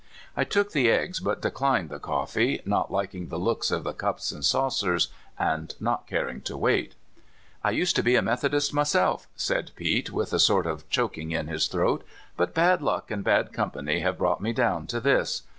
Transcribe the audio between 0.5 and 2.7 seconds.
the eggs, but decHned the c offee,